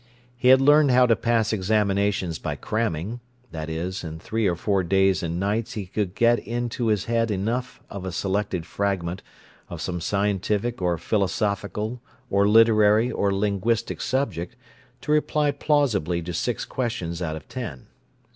[0.35, 3.19] He had learned how to pass examinations by "cramming";
[3.51, 7.29] that is, in three or four days and nights he could get into his head
[7.29, 9.21] enough of a selected fragment
[9.69, 12.01] of some scientific or philosophical
[12.31, 14.55] or literary or linguistic subject
[15.01, 17.85] to reply plausibly to six questions out of ten.